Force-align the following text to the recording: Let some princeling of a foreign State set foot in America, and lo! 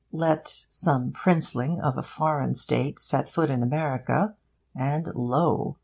Let 0.11 0.47
some 0.71 1.11
princeling 1.11 1.79
of 1.79 1.95
a 1.95 2.01
foreign 2.01 2.55
State 2.55 2.97
set 2.97 3.29
foot 3.29 3.51
in 3.51 3.61
America, 3.61 4.33
and 4.75 5.05
lo! 5.13 5.77